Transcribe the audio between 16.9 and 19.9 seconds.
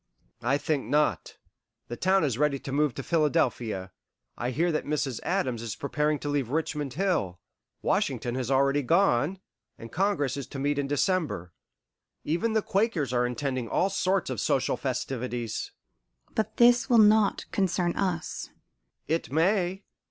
not concern us." "It may.